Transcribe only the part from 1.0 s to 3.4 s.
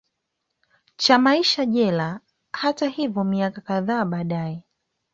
maisha jela Hata hivyo